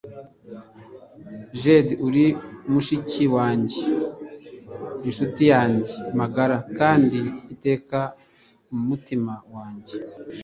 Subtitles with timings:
[1.61, 2.25] Jade uri
[2.71, 3.81] mushiki wanjye
[5.07, 7.19] inshuti yanjye magara kandi
[7.53, 7.99] iteka
[8.71, 9.95] mumutima wanjye